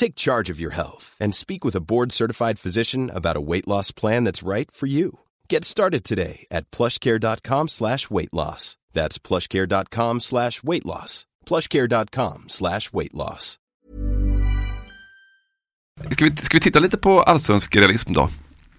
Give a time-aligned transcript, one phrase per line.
[0.00, 3.92] Take charge of your health and speak with a board-certified physician about a weight loss
[3.92, 5.18] plan that's right for you.
[5.50, 8.76] Get started today at plushcare.com slash weight loss.
[8.92, 11.26] That's plushcare.com slash weight loss.
[11.46, 13.58] plushcare.com slash weight loss.
[16.10, 18.28] Ska vi, ska vi titta lite på allsvensk realism då?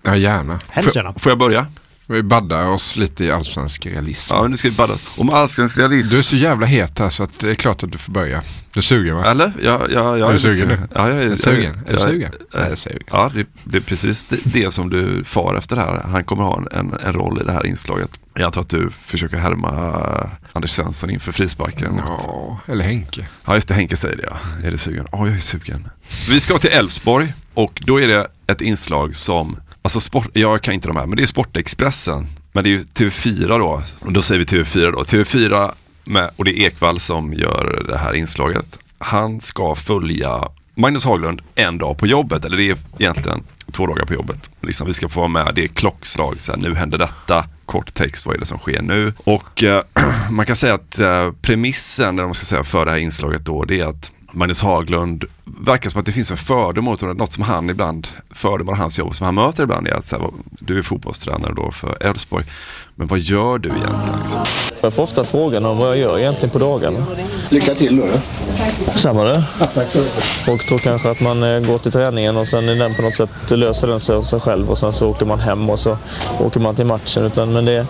[0.04, 0.60] Ja, gärna.
[0.70, 1.68] Hemskt Får, får jag börja?
[2.12, 4.34] Vi baddar oss lite i allsvensk realism.
[4.36, 4.92] Ja, nu ska vi bara...
[5.18, 6.12] Om allsvensk realism...
[6.12, 8.44] Du är så jävla het här så att det är klart att du får börja.
[8.74, 9.26] Du är sugen va?
[9.26, 9.54] Eller?
[9.64, 10.80] Ja, ja, jag Är du sugen nu?
[10.96, 11.80] Ja, jag är, sugen?
[11.88, 12.32] Är du sugen?
[12.52, 13.04] jag- är sugen.
[13.12, 16.04] Ja, det, det är precis det, det som du far efter här.
[16.04, 18.10] Han kommer ha en, en roll i det här inslaget.
[18.34, 22.02] Jag antar att du försöker härma Anders Svensson inför frisparken.
[22.08, 23.28] Ja, eller Henke.
[23.46, 23.74] Ja, just det.
[23.74, 24.68] Henke säger det ja.
[24.68, 25.08] Är du sugen?
[25.12, 25.90] Ja, jag är sugen.
[26.30, 30.74] Vi ska till Elfsborg och då är det ett inslag som, alltså sport, jag kan
[30.74, 32.28] inte de här, men det är Sportexpressen.
[32.52, 33.82] Men det är ju TV4 då.
[34.02, 35.02] Och då säger vi TV4 då.
[35.02, 35.72] TV4
[36.06, 38.80] med, och det är Ekvall som gör det här inslaget.
[38.98, 44.06] Han ska följa Magnus Haglund en dag på jobbet, eller det är egentligen två dagar
[44.06, 44.50] på jobbet.
[44.62, 47.94] Liksom, vi ska få vara med, det är klockslag, så här, nu händer detta, kort
[47.94, 49.14] text, vad är det som sker nu?
[49.24, 49.84] Och eh,
[50.32, 53.66] man kan säga att eh, premissen, eller man ska säga, för det här inslaget då,
[53.66, 55.26] det är att Magnus Haglund
[55.58, 59.00] verkar som att det finns en fördom mot honom, något som han ibland, fördomar hans
[59.00, 60.30] jobb som han möter ibland är att så här,
[60.60, 62.46] du är fotbollstränare då för Elfsborg,
[62.96, 64.20] men vad gör du egentligen?
[64.20, 64.42] Liksom?
[64.82, 67.06] Jag får ofta frågan om vad jag gör egentligen på dagarna.
[67.50, 68.08] Lycka till då.
[68.96, 69.44] Samma det.
[70.46, 73.16] Folk tror kanske att man eh, går till träningen och sen är den på något
[73.16, 75.98] sätt löser den sig av sig själv och sen så åker man hem och så
[76.40, 77.26] åker man till matchen.
[77.26, 77.86] Utan, men det,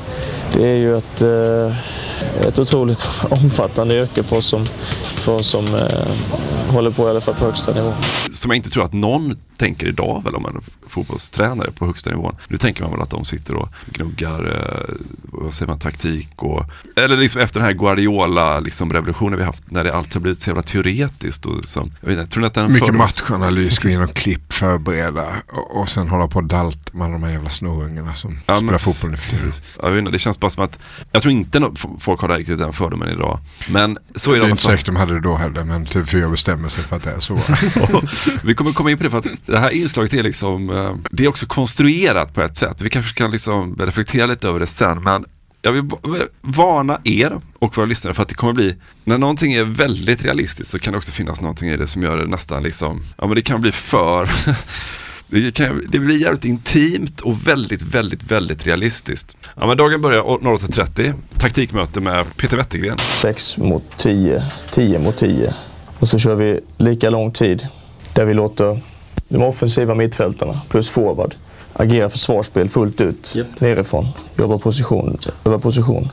[0.53, 4.67] det är ju ett, eh, ett otroligt omfattande yrke för oss som,
[5.15, 7.93] för oss som eh, håller på i alla fall på högsta nivå.
[8.31, 12.35] Som jag inte tror att någon tänker idag väl om en fotbollstränare på högsta nivån.
[12.47, 16.65] Nu tänker man väl att de sitter och gnuggar, eh, vad säger man, taktik och,
[16.95, 20.41] eller liksom efter den här Guardiola liksom revolutionen vi haft när det alltid har blivit
[20.41, 23.79] så jävla teoretiskt och som, jag vet inte, tror ni att den Mycket fördom- matchanalys,
[23.79, 27.31] gå in och klipp, förbereda och, och sen hålla på och dalta med de här
[27.31, 29.51] jävla snorungarna som Ja, spelar fotboll nu för tiden.
[29.81, 30.79] Jag vet inte, det känns bara som att,
[31.11, 33.39] jag tror inte f- folk har riktigt den fördomen idag.
[33.69, 35.85] Men så är Det det är alla inte säkert de hade det då heller, men
[35.85, 37.39] TV4 bestämmer sig för att det är så.
[38.43, 41.23] Vi kommer komma in på det för att det här inslaget är liksom, eh, det
[41.23, 42.81] är också konstruerat på ett sätt.
[42.81, 45.25] Vi kanske kan liksom reflektera lite över det sen, men
[45.61, 45.83] jag vill
[46.41, 50.71] varna er och våra lyssnare för att det kommer bli, när någonting är väldigt realistiskt
[50.71, 53.35] så kan det också finnas någonting i det som gör det nästan liksom, ja men
[53.35, 54.29] det kan bli för
[55.31, 59.37] Det, kan, det blir jävligt intimt och väldigt, väldigt, väldigt realistiskt.
[59.55, 62.97] Ja, men dagen börjar 08.30, taktikmöte med Peter Wettergren.
[63.17, 65.53] 6 mot 10, 10 mot 10.
[65.99, 67.67] Och så kör vi lika lång tid
[68.13, 68.79] där vi låter
[69.29, 71.35] de offensiva mittfältarna plus forward
[71.79, 74.07] agera försvarsspel fullt ut nerifrån.
[74.37, 76.09] Jobba position, över position.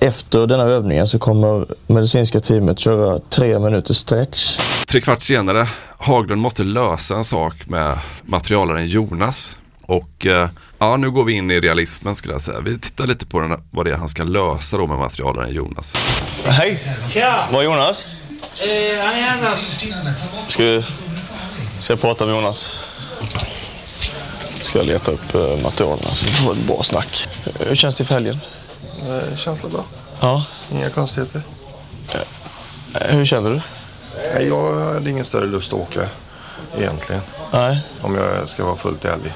[0.00, 4.58] Efter denna övningen så kommer medicinska teamet köra tre minuters stretch.
[4.88, 5.68] Tre kvart senare,
[5.98, 9.56] Haglund måste lösa en sak med materialaren Jonas.
[9.82, 12.60] Och eh, ja, nu går vi in i realismen skulle jag säga.
[12.60, 15.94] Vi tittar lite på den, vad det är han ska lösa då med materialaren Jonas.
[16.44, 16.82] Hej!
[17.12, 17.48] Tja!
[17.52, 18.06] Var är Jonas?
[18.62, 19.56] Eh, han är.
[20.48, 20.82] Ska, vi-
[21.80, 22.76] ska jag prata med Jonas?
[24.60, 27.28] Ska jag leta upp eh, materialen så vi får ett bra snack.
[27.68, 28.38] Hur känns det för helgen?
[29.08, 29.84] Eh, Känns det bra?
[30.20, 30.44] Ja.
[30.72, 31.42] Inga konstigheter.
[32.14, 33.60] Eh, Hur känner du?
[34.46, 36.08] Jag hade ingen större lust att åka
[36.78, 37.22] egentligen.
[37.52, 37.80] Nej.
[38.00, 39.32] Om jag ska vara fullt ärlig.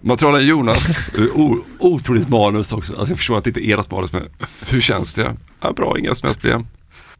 [0.00, 0.98] Materialen Jonas,
[1.34, 2.92] o, otroligt manus också.
[2.92, 4.28] Alltså jag förstår att det inte är ert manus, men
[4.66, 5.32] hur känns det?
[5.60, 6.66] Ja, bra, inga som helst problem.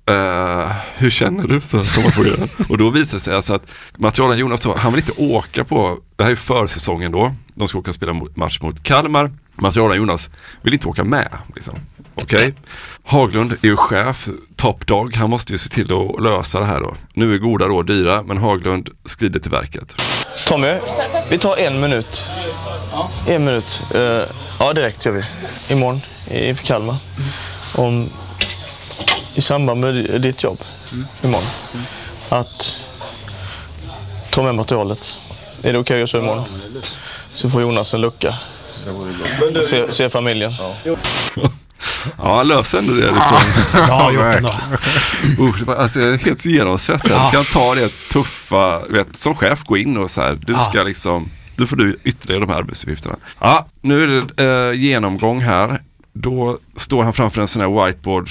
[0.09, 2.51] Eh, hur känner du för sommarprogrammet?
[2.69, 3.63] och då visar det sig alltså att
[3.97, 7.79] materialen Jonas, så, han vill inte åka på, det här är försäsongen då, de ska
[7.79, 9.33] åka och spela match mot Kalmar.
[9.55, 10.31] Materialen Jonas
[10.63, 11.29] vill inte åka med.
[11.55, 11.75] Liksom.
[12.15, 12.55] Okej,
[13.05, 16.81] Haglund är ju chef, top dog, han måste ju se till att lösa det här
[16.81, 16.95] då.
[17.15, 19.95] Nu är goda råd dyra, men Haglund skrider till verket.
[20.47, 20.79] Tommy,
[21.31, 22.23] vi tar en minut.
[23.29, 23.83] En minut.
[23.95, 24.23] Eh,
[24.59, 25.23] ja, direkt gör vi.
[25.75, 26.01] Imorgon
[26.31, 26.97] inför Kalmar.
[27.75, 28.11] Om,
[29.35, 30.59] I samband med ditt jobb
[31.23, 31.49] imorgon.
[32.29, 32.77] Att
[34.31, 35.15] ta med materialet.
[35.65, 36.45] Är det okej att göra så imorgon?
[37.37, 38.35] Så får Jonas en lucka.
[39.71, 40.53] Se, se familjen.
[42.19, 43.13] Ja, han löser ändå det.
[43.13, 43.37] Liksom.
[43.73, 44.49] Bra gjort ändå.
[45.43, 47.27] Uh, det var, alltså, jag helt genomsvetsad.
[47.27, 50.83] Ska han ta det tuffa, vet, som chef gå in och så här, du ska
[50.83, 53.17] liksom, då får du ytterligare de här arbetsuppgifterna.
[53.39, 55.83] Ja, nu är det eh, genomgång här.
[56.13, 58.31] Då står han framför en sån här whiteboard,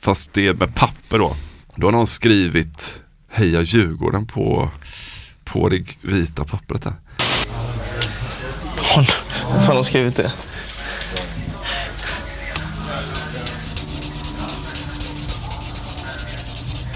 [0.00, 1.36] fast det är med papper då.
[1.76, 3.00] Då har någon skrivit
[3.32, 4.70] Heja Djurgården på,
[5.44, 6.92] på det vita pappret där.
[8.94, 9.04] Hon,
[9.60, 10.32] fan har skrivit det?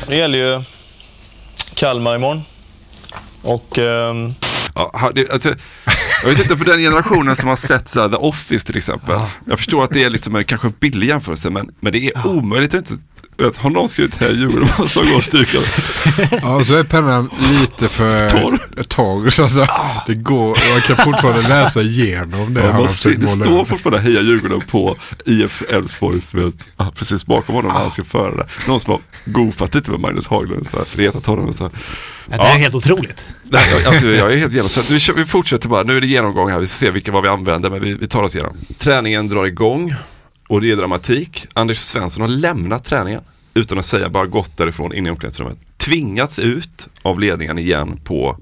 [0.08, 0.64] Det gäller ju
[1.74, 2.42] Kalmar imorgon.
[3.42, 4.34] Och ehm,
[4.74, 5.54] Ja, det, alltså,
[6.22, 9.20] jag vet inte för den generationen som har sett så här, The Office till exempel.
[9.46, 12.26] Jag förstår att det är liksom en, kanske en billig jämförelse men, men det är
[12.26, 13.02] omöjligt att inte
[13.36, 15.58] vet, har någon skrivit här Djurgården måste man gå och stryka.
[16.42, 18.82] Ja, så är pennan lite för Torr.
[18.88, 19.30] torr.
[19.30, 22.60] Så att det går, man kan fortfarande läsa igenom det.
[22.64, 24.96] Ja, man ser, det står fortfarande Heja Djurgården på
[25.26, 26.34] IF Elfsborgs,
[26.76, 28.46] ah, precis bakom honom när han ska föra det.
[28.68, 31.48] Någon som har goofat lite med Magnus Haglund, så här, retat honom.
[31.48, 31.72] och Så här.
[32.30, 33.24] Ja, det är helt otroligt.
[33.42, 34.90] Nej, jag- alltså, jag är helt genomsvett.
[34.90, 37.28] Vi, vi fortsätter bara, nu är det genomgång här, vi ska se vilka vad vi
[37.28, 38.56] använder, men vi, vi tar oss igenom.
[38.78, 39.94] Träningen drar igång
[40.48, 41.46] och det är dramatik.
[41.52, 43.20] Anders Svensson har lämnat träningen
[43.54, 45.58] utan att säga, bara gått därifrån in i omklädningsrummet.
[45.76, 48.36] Tvingats ut av ledningen igen på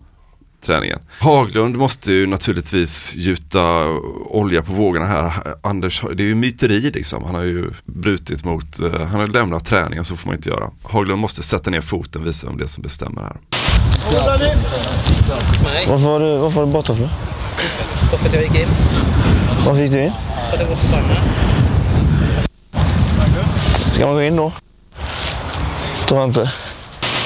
[0.62, 0.98] träningen.
[1.18, 3.88] Haglund måste ju naturligtvis gjuta
[4.26, 5.32] olja på vågorna här.
[5.62, 7.24] Anders, det är ju myteri liksom.
[7.24, 10.70] Han har ju brutit mot, eh, han har lämnat träningen, så får man inte göra.
[10.82, 13.36] Haglund måste sätta ner foten, visa vem det är som bestämmer här.
[15.88, 17.08] varför var du, varför var du borta för?
[18.10, 18.68] Varför jag gick in?
[19.66, 20.12] Varför gick du in?
[20.50, 21.51] För att jag var förbannad.
[23.92, 24.52] Ska man gå in då?
[26.06, 26.52] Tror jag inte.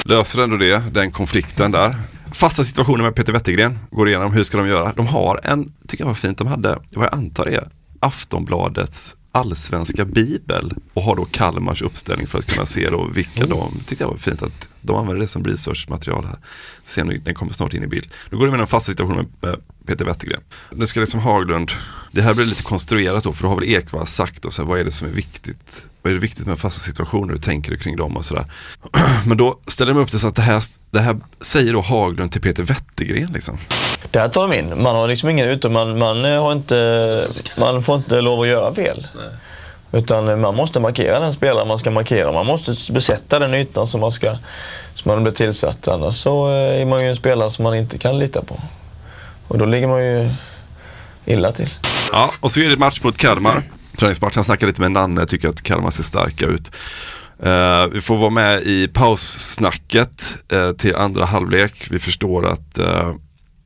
[0.05, 1.95] löser ändå det, den konflikten där.
[2.31, 4.93] Fasta situationer med Peter Wettergren, går igenom hur ska de göra.
[4.93, 7.69] De har en, tycker jag var fint, de hade, vad jag antar är
[7.99, 13.79] Aftonbladets allsvenska bibel och har då Kalmars uppställning för att kunna se då vilka de,
[13.85, 16.37] tyckte jag var fint att de använder det som researchmaterial här.
[16.83, 18.07] Se nu, den kommer snart in i bild.
[18.29, 20.41] Då går det med en fast situation med, Peter Wettergren.
[20.71, 21.71] Nu ska det som Haglund,
[22.11, 24.69] det här blir lite konstruerat då, för då har väl Ekvall sagt då, så här,
[24.69, 25.85] vad är det som är viktigt?
[26.07, 27.31] Vad är det viktigt med fasta situationer?
[27.33, 28.45] Hur tänker du kring dem och sådär?
[29.25, 30.61] Men då ställer de upp det så att det här,
[30.91, 33.57] det här säger då Haglund till Peter Wettergren liksom.
[34.11, 34.83] Det här tar de in.
[34.83, 37.27] Man har liksom ingen ute, man, man, har inte,
[37.57, 39.07] man får inte lov att göra fel.
[39.91, 42.31] Utan eh, man måste markera den spelare man ska markera.
[42.31, 44.37] Man måste besätta den ytan som man, ska,
[44.95, 45.87] som man blir tillsatt.
[45.87, 48.61] Annars så eh, är man ju en spelare som man inte kan lita på.
[49.47, 50.29] Och då ligger man ju
[51.25, 51.69] illa till.
[52.11, 53.63] Ja, och så är det match mot Kalmar.
[53.97, 56.71] Träningsmatch, han snackar lite med Nanne, tycker att Kalmar ser starka ut.
[57.43, 61.87] Eh, vi får vara med i paussnacket uh, till andra halvlek.
[61.91, 63.13] Vi förstår att eh,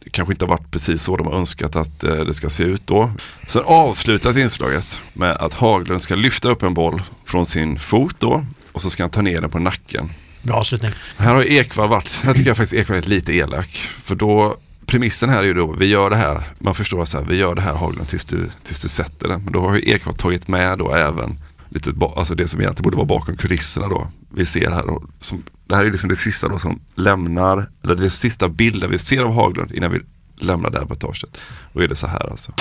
[0.04, 2.88] det kanske inte har varit precis så de har önskat att det ska se ut
[2.88, 3.12] då.
[3.48, 8.46] Sen avslutas inslaget med att Haglund ska lyfta upp en boll från sin fot då
[8.72, 10.10] och så ska han ta ner den på nacken.
[10.42, 10.92] Bra avslutning.
[11.18, 13.70] Här har Ekvall varit, här tycker jag faktiskt Ekvall är lite elak.
[14.04, 14.58] För då,
[14.92, 17.56] premissen här är ju då, vi gör det här, man förstår så här, vi gör
[17.56, 19.44] det här Haglund tills du, tills du sätter den.
[19.44, 22.98] Men då har ju Ekvall tagit med då även lite, alltså det som egentligen borde
[22.98, 24.08] vara bakom kulisserna då.
[24.36, 27.96] Vi ser här då, som, det här är liksom det sista då som lämnar, eller
[27.96, 30.00] det sista bilden vi ser av Haglund innan vi
[30.40, 31.38] lämnar det här reportaget.
[31.74, 32.52] Då är det så här alltså.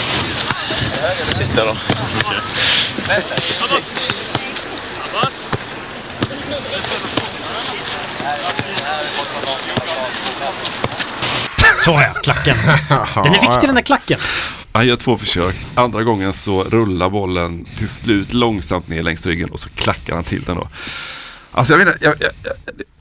[1.39, 1.77] Sista då.
[11.85, 12.57] Så ja, klacken.
[13.15, 14.19] Den är viktig den där klacken.
[14.73, 15.57] Han gör två försök.
[15.75, 20.25] Andra gången så rullar bollen till slut långsamt ner längs ryggen och så klackar han
[20.25, 20.69] till den då.
[21.53, 22.31] Alltså jag vet inte, jag, jag,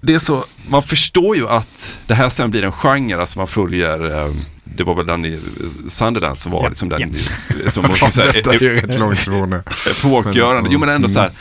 [0.01, 3.47] det är så, man förstår ju att det här sen blir en genre, alltså man
[3.47, 4.31] följer, eh,
[4.63, 5.39] det var väl den i
[5.87, 7.15] Sunderland som var Ja, liksom den,
[7.63, 7.69] ja.
[7.69, 9.53] som, som så här, Detta är ju rätt långt ifrån
[9.91, 10.69] epokgörande.
[10.73, 11.31] Jo men ändå så här,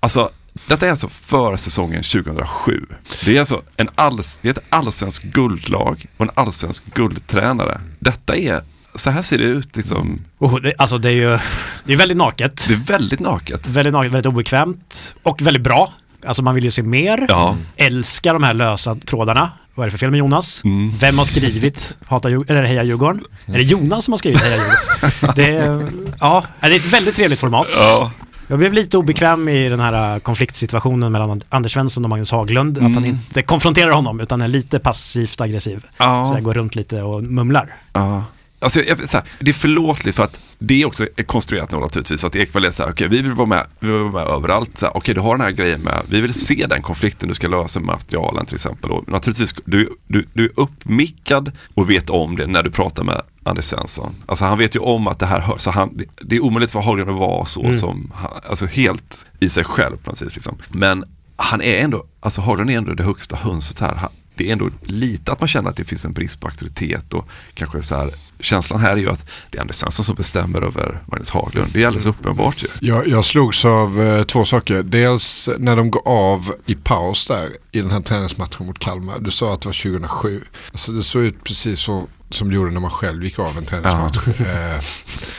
[0.00, 0.30] alltså
[0.66, 2.86] detta är alltså för säsongen 2007.
[3.24, 7.80] Det är alltså en alls, det är ett allsvensk guldlag och en allsvensk guldtränare.
[7.98, 8.62] Detta är
[8.94, 10.20] så här ser det ut liksom.
[10.38, 11.38] Och det, alltså det är ju
[11.84, 12.64] det är väldigt naket.
[12.68, 13.68] Det är väldigt naket.
[13.68, 15.14] Väldigt naket, väldigt obekvämt.
[15.22, 15.92] Och väldigt bra.
[16.26, 17.26] Alltså man vill ju se mer.
[17.28, 17.56] Ja.
[17.76, 19.50] Älskar de här lösa trådarna.
[19.74, 20.64] Vad är det för fel med Jonas?
[20.64, 20.92] Mm.
[20.98, 23.24] Vem har skrivit Hata eller Heja Djurgården?
[23.46, 25.34] Är det Jonas som har skrivit Heja Djurgården?
[25.36, 25.90] Det är,
[26.20, 27.66] ja, det är ett väldigt trevligt format.
[27.76, 28.10] Ja.
[28.50, 32.78] Jag blev lite obekväm i den här äh, konfliktsituationen mellan Anders Svensson och Magnus Haglund.
[32.78, 35.86] Att han inte konfronterar honom utan är lite passivt aggressiv.
[35.96, 36.24] Ja.
[36.24, 37.74] Så jag går runt lite och mumlar.
[37.92, 38.24] Ja.
[38.62, 42.24] Alltså, jag, här, det är förlåtligt för att det också är konstruerat nu naturligtvis.
[42.24, 44.82] Att Ekwall är så här, okej vi vill vara med, vi vill vara med överallt.
[44.94, 47.80] Okej du har den här grejen med, vi vill se den konflikten du ska lösa
[47.80, 48.90] med materialen till exempel.
[48.90, 53.22] Och naturligtvis, du, du, du är uppmickad och vet om det när du pratar med
[53.44, 54.14] Anders Svensson.
[54.26, 56.70] Alltså han vet ju om att det här hör, så han, det, det är omöjligt
[56.70, 60.34] för Haglund att vara så som, han, alltså helt i sig själv på något vis.
[60.34, 60.56] Liksom.
[60.68, 61.04] Men
[61.36, 63.94] han är ändå, alltså Haglund är ändå det högsta hönset här.
[63.94, 64.10] Han,
[64.40, 67.28] det är ändå lite att man känner att det finns en brist på auktoritet och
[67.54, 71.02] kanske så här, känslan här är ju att det är Anders Svensson som bestämmer över
[71.06, 71.70] Magnus Haglund.
[71.72, 72.68] Det är alldeles uppenbart ju.
[72.80, 74.82] Jag, jag slogs av eh, två saker.
[74.82, 79.18] Dels när de går av i paus där i den här träningsmatchen mot Kalmar.
[79.18, 80.44] Du sa att det var 2007.
[80.72, 83.64] Alltså det såg ut precis så som det gjorde när man själv gick av en
[83.64, 84.28] träningsmatch.
[84.40, 84.80] Eh,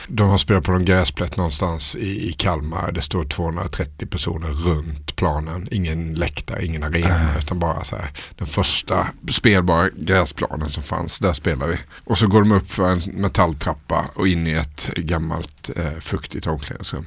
[0.08, 2.92] de har spelat på någon gräsplätt någonstans i, i Kalmar.
[2.92, 5.68] Det står 230 personer runt planen.
[5.70, 7.38] Ingen läktare, ingen arena.
[7.38, 11.18] Utan bara så här, den första spelbara gräsplanen som fanns.
[11.18, 11.78] Där spelar vi.
[12.04, 16.46] Och så går de upp för en metalltrappa och in i ett gammalt eh, fuktigt
[16.46, 17.06] omklädningsrum.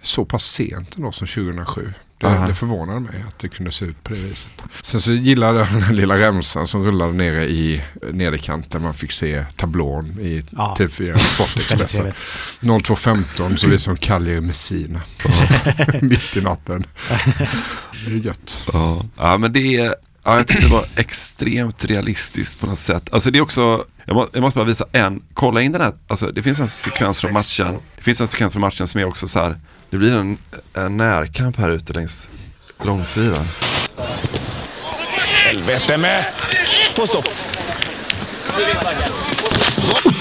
[0.00, 1.92] Så pass sent ändå som 2007.
[2.20, 4.50] Det, det förvånade mig att det kunde se ut på det viset.
[4.82, 7.82] Sen så gillade jag den här lilla remsan som rullade nere i
[8.12, 10.74] nederkant där man fick se tablån i Ja.
[10.78, 11.88] TV4 Väldigt Sportexpressen.
[12.60, 12.86] trevligt.
[12.86, 15.00] 02.15 så vi som Cagliari Messina.
[16.02, 16.84] Mitt i natten.
[18.06, 18.62] Det är gött.
[18.72, 19.94] Ja, ja men det är,
[20.24, 23.12] ja, jag tyckte det var extremt realistiskt på något sätt.
[23.12, 25.92] Alltså det är också, jag, må, jag måste bara visa en, kolla in den här,
[26.08, 29.04] alltså det finns en sekvens från matchen, det finns en sekvens från matchen som är
[29.04, 29.56] också så här,
[29.90, 30.38] det blir en,
[30.74, 32.30] en närkamp här ute längs
[32.82, 33.48] långsidan.
[35.46, 36.24] Helvete med!
[36.94, 37.28] Få stopp!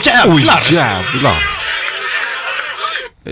[0.06, 0.62] Jävlar!
[0.70, 1.57] Oj jävlar.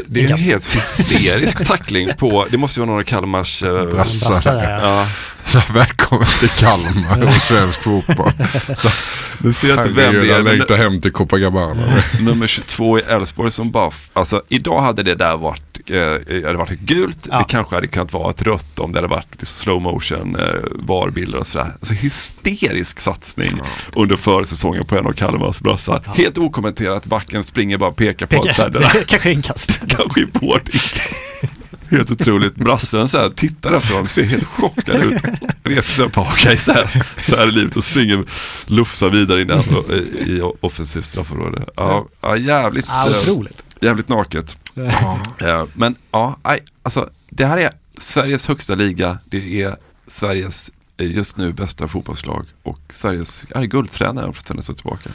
[0.07, 4.53] Det är en helt hysterisk tackling på, det måste ju vara några Kalmars eh, Brassar.
[4.53, 5.07] Där, ja.
[5.73, 8.31] Välkommen till Kalmar och svensk fotboll.
[8.75, 8.89] Så,
[9.37, 10.43] nu ser jag inte vem det är.
[10.43, 12.01] längtar hem till Copacabana.
[12.19, 15.61] Nummer 22 i Elfsborg som bara, alltså idag hade det där varit,
[15.92, 17.38] eh, hade varit gult, Ja.
[17.39, 21.38] det kanske hade kunnat vara ett rött om det hade varit slow motion eh, varbilder
[21.38, 21.72] och sådär.
[21.74, 23.51] Alltså hysterisk satsning
[23.96, 26.01] under försäsongen på en av Kalmars brassar.
[26.15, 29.82] Helt okommenterat, backen springer bara och pekar på att där Kanske inkast.
[29.88, 30.70] kanske hårt.
[31.89, 32.56] Helt otroligt.
[32.56, 35.22] Brassen så här, tittar efter honom, ser helt chockad ut.
[35.63, 38.24] Reser sig upp, okej så här, så här är livet och springer,
[38.65, 41.65] lufsar vidare in i, i offensivt straffområde.
[41.75, 43.63] Ja, ja jävligt, Ja, eh, otroligt.
[43.82, 44.58] jävligt naket.
[44.77, 46.39] Eh, Men ja,
[46.84, 49.20] alltså det här är Sveriges högsta liga.
[49.25, 49.75] Det är
[50.08, 55.10] Sveriges eh, just nu bästa fotbollslag och Sveriges är guldtränare om jag får tillbaka.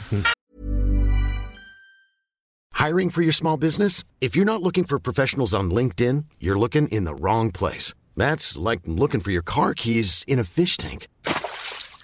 [2.87, 4.05] Hiring for your small business?
[4.19, 7.93] If you're not looking for professionals on LinkedIn, you're looking in the wrong place.
[8.17, 11.07] That's like looking for your car keys in a fish tank.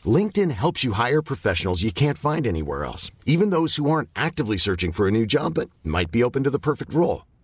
[0.06, 4.58] LinkedIn helps you hire professionals you can't find anywhere else, even those who aren't actively
[4.58, 7.22] searching for a new job but might be open to the perfect role.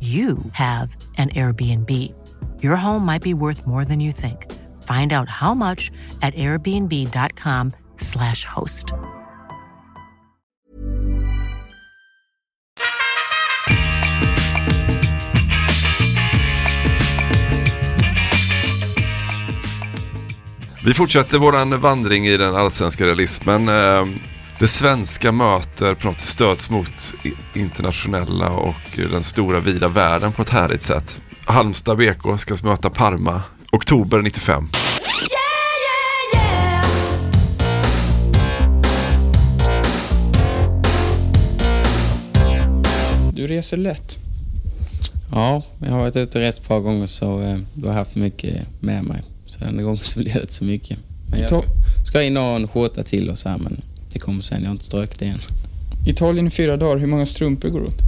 [0.00, 1.90] you have an Airbnb.
[2.62, 4.46] Your home might be worth more than you think.
[4.84, 5.90] Find out how much
[6.22, 8.92] at airbnb.com/slash host.
[20.88, 23.68] Vi fortsätter våran vandring i den allsvenska realismen.
[23.68, 24.14] Ehm,
[24.60, 27.14] Det svenska möter på något sätt stöts mot
[27.54, 31.16] internationella och den stora vida världen på ett härligt sätt.
[31.44, 34.68] Halmstad BK ska möta Parma oktober 95.
[43.32, 44.18] Du reser lätt.
[45.32, 48.16] Ja, jag har varit ute rätt ett par gånger så eh, då har jag haft
[48.16, 49.22] mycket med mig.
[49.46, 50.98] Så den gången så blir det inte så mycket.
[51.30, 51.62] Men jag ska,
[52.04, 53.82] ska in och ha en skjorta till och så här, men
[54.18, 54.60] det kommer sen.
[54.60, 55.38] Jag har inte strökt det än.
[56.06, 57.98] Italien i fyra dagar, hur många strumpor går åt?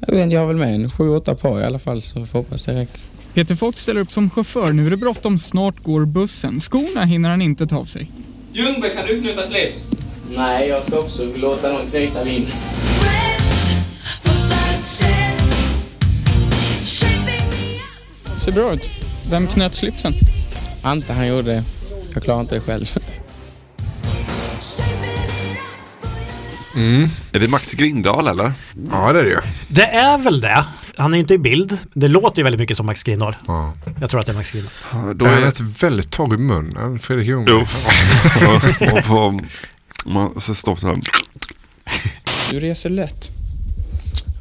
[0.00, 2.18] Jag vet inte, jag har väl med en sju, åtta par i alla fall så
[2.18, 3.00] jag får hoppas det räcker.
[3.34, 4.72] Peter Fox ställer upp som chaufför.
[4.72, 6.60] Nu är det bråttom, snart går bussen.
[6.60, 8.10] Skorna hinner han inte ta av sig.
[8.52, 9.86] Ljungberg, kan du knyta slips?
[10.36, 12.46] Nej, jag ska också låta någon knyta min.
[18.38, 18.90] Ser bra ut.
[19.30, 20.12] Vem knöt slipsen?
[20.82, 21.62] Ante han gjorde det.
[22.14, 22.98] Jag klarar inte det själv.
[26.78, 27.08] Mm.
[27.32, 28.52] Är det Max Grindahl eller?
[28.90, 29.40] Ja det är det ju.
[29.68, 30.64] Det är väl det.
[30.96, 31.78] Han är ju inte i bild.
[31.92, 33.36] Det låter ju väldigt mycket som Max Grindahl.
[33.46, 33.74] Ja.
[34.00, 34.72] Jag tror att det är Max Grindahl.
[34.92, 37.66] Ja, Då är det väldigt torr i munnen, Fredrik Ljungberg.
[39.08, 39.40] Jo.
[40.06, 40.96] man, så står så här.
[42.50, 43.30] Du reser lätt.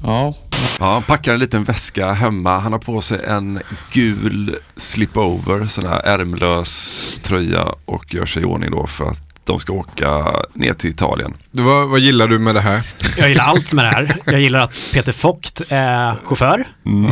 [0.04, 0.36] Ja.
[0.80, 2.60] Ja, han packar en liten väska hemma.
[2.60, 3.60] Han har på sig en
[3.92, 9.60] gul slipover, sån här ärmlös tröja och gör sig i ordning då för att de
[9.60, 11.34] ska åka ner till Italien.
[11.52, 12.82] Du, vad, vad gillar du med det här?
[13.18, 14.18] Jag gillar allt med det här.
[14.26, 16.68] Jag gillar att Peter Fogt är chaufför.
[16.86, 17.12] Mm.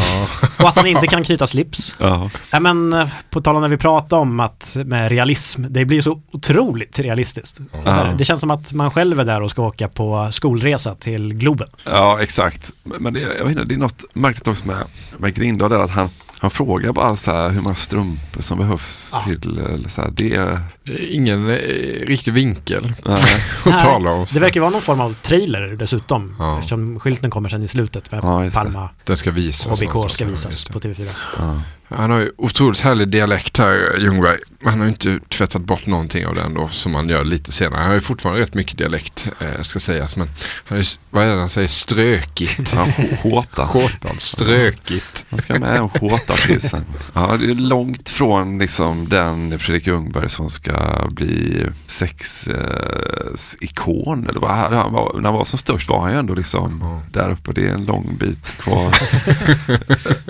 [0.60, 1.96] Och att han inte kan knyta slips.
[2.00, 2.30] Ja.
[2.60, 6.22] Men eh, på tal om när vi pratar om att med realism, det blir så
[6.32, 7.60] otroligt realistiskt.
[7.86, 11.34] Här, Det känns som att man själv är där och ska åka på skolresa till
[11.34, 11.68] Globen.
[11.84, 12.72] Ja, exakt.
[12.84, 14.78] Men det, jag vet inte, det är något märkligt också med,
[15.18, 19.12] med Grindahl, där att han, han frågar bara så här hur många strumpor som behövs
[19.14, 19.22] Ja.
[19.22, 20.60] till, eller så här, det är...
[21.12, 21.56] Ingen eh,
[22.08, 23.18] riktig vinkel Nej.
[23.66, 24.26] att tala om.
[24.34, 26.36] det verkar vara någon form av trailer dessutom.
[26.40, 26.56] Ja.
[26.58, 28.52] Eftersom skylten kommer sen i slutet med Ja.
[28.54, 29.80] Palma Den ska visas.
[29.82, 31.60] HBK ska visas på TV4.
[31.90, 34.38] Han har ju otroligt härlig dialekt här, Ljungberg.
[34.66, 37.78] Han har ju inte tvättat bort någonting av den då, som han gör lite senare.
[37.80, 40.18] Han har ju fortfarande rätt mycket dialekt, eh, ska sägas.
[40.18, 40.30] Men
[40.66, 42.74] han är, ju- vad är det han säger, strökigt.
[42.76, 43.64] Ja, hå- håta.
[43.64, 45.26] Hårtan, strökigt.
[45.30, 46.86] Han ska med en håta till sen.
[47.14, 52.56] Ja, det är långt från liksom den Fredrik Ljungberg som ska bli sexikon.
[54.30, 57.30] eller vad han var, när han var som störst var han ju ändå liksom där
[57.32, 57.54] uppe.
[57.54, 58.96] Det är en lång bit kvar.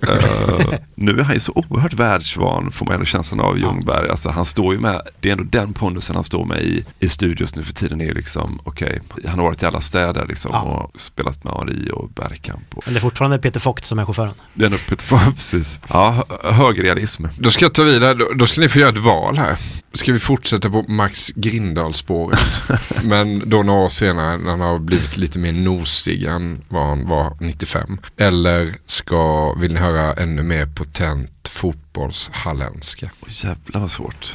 [0.08, 4.10] Eh, nu är han ju så oerhört världsvan får man ändå känslan av Ljungberg.
[4.10, 7.10] Alltså, han står ju med, det är ändå den pondusen han står med i, i
[7.10, 10.52] studios nu för tiden är ju liksom, okej, han har varit i alla städer liksom
[10.54, 10.62] Ja.
[10.62, 12.64] och spelat med Henri och Bergkamp.
[12.76, 14.34] Och, Men det är fortfarande Peter Fogt som är chauffören.
[14.54, 15.80] det är ändå Peter precis.
[15.90, 17.26] Ja, hö- högrealism.
[17.38, 19.58] Då ska jag ta vidare, då, då ska ni få göra ett val här.
[19.96, 22.64] Ska vi fortsätta på Max Grindahl-spåret?
[23.04, 27.08] Men då några år senare när han har blivit lite mer nosig än vad han
[27.08, 27.98] var 95.
[28.18, 33.10] Eller ska, vill ni höra ännu mer potent fotbollshalländska?
[33.22, 34.34] Åh, jävlar vad svårt.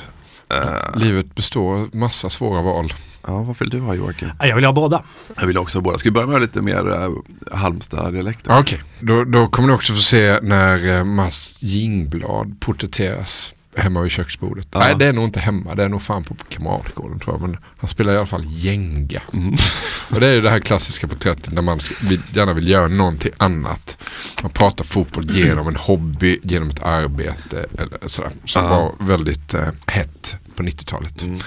[0.48, 2.92] Eh, Livet består av massa svåra val.
[3.26, 4.28] ja, vad vill du ha Joakim?
[4.38, 5.02] Ja, Jag vill ha båda.
[5.36, 5.98] Jag vill också ha båda.
[5.98, 7.10] Ska vi börja med lite mer uh,
[7.52, 8.44] Halmstad-dialekt?
[8.48, 14.00] Ja, Okej, då, då kommer ni också få se när eh, Mats Jingblad porträtteras hemma
[14.00, 14.68] vid köksbordet.
[14.72, 14.78] Ja.
[14.78, 15.74] Nej, det är nog inte hemma.
[15.74, 17.42] Det är nog fan på Kamratgården tror jag.
[17.42, 19.22] Men han spelar i alla fall Jenga.
[19.32, 19.54] Mm.
[20.14, 21.78] Och det är ju det här klassiska porträttet när man
[22.34, 23.98] gärna vill göra någonting annat.
[24.42, 28.30] Man pratar fotboll genom en hobby, genom ett arbete eller sådär.
[28.44, 28.68] Som Ja.
[28.98, 31.22] var väldigt eh, hett på 90-talet.
[31.22, 31.38] Mm.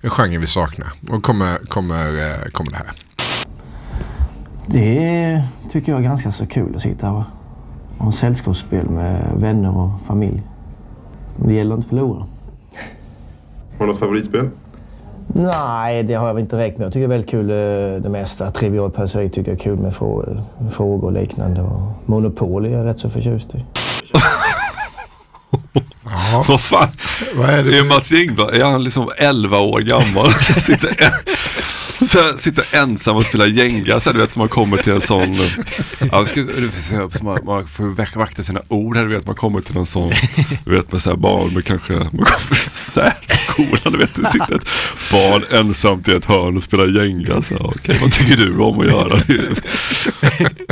[0.00, 0.92] En genre vi saknar.
[1.08, 2.92] Och kommer, kommer, eh, kommer det här.
[4.66, 5.42] Det
[5.72, 7.24] tycker jag är ganska så kul att sitta och
[7.98, 10.42] ha sällskapsspel med vänner och familj.
[11.36, 12.18] Det gäller inte att förlora.
[13.78, 14.48] Har du något favoritspel?
[15.34, 16.86] Nej, det har jag väl inte räknat med.
[16.86, 18.50] Jag tycker det är väldigt kul eh, det mesta.
[18.50, 20.42] Trivial pursuit tycker jag är kul med frå-
[20.72, 21.60] frågor och liknande.
[21.60, 23.64] Och Monopol är jag rätt så förtjust i.
[26.48, 26.88] Vad fan?
[27.36, 30.30] Vad är det Är Mats Jingblad, är han liksom 11 år gammal?
[30.40, 30.88] Sitter,
[32.06, 34.00] så sitter ensam och spelar Jenga.
[34.00, 35.34] Så här, du vet, som man kommer till en sån...
[36.12, 39.14] Ja, ska, du får se, så man, man får vak- vakta sina ord här, du
[39.14, 39.26] vet.
[39.26, 40.12] Man kommer till en sån,
[40.64, 44.14] du vet med så här barn med kanske, man kommer till särskolan, du vet.
[44.14, 44.68] Det sitter ett
[45.12, 47.42] barn ensamt i ett hörn och spelar Jenga.
[47.42, 49.16] Så här, Okej, vad tycker du om att göra?
[49.26, 50.62] Det är-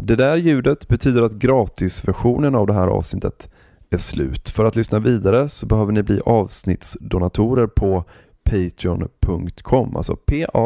[0.00, 3.48] Det där ljudet betyder att gratisversionen av det här avsnittet
[3.90, 4.48] är slut.
[4.48, 8.04] För att lyssna vidare så behöver ni bli avsnittsdonatorer på
[8.42, 10.62] patreon.com, alltså p-a-t-r-e-o-n.com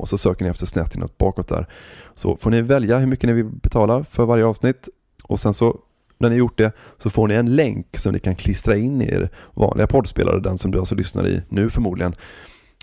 [0.00, 1.66] och så söker ni efter snett inåt bakåt där.
[2.14, 4.88] Så får ni välja hur mycket ni vill betala för varje avsnitt
[5.24, 5.78] och sen så
[6.18, 9.08] när ni gjort det så får ni en länk som ni kan klistra in i
[9.08, 12.14] er vanliga poddspelare, den som du alltså lyssnar i nu förmodligen.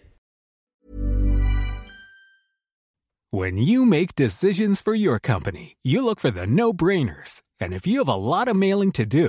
[3.32, 7.40] When you make decisions for your company, you look for the no-brainers.
[7.60, 9.28] And if you have a lot of mailing to do,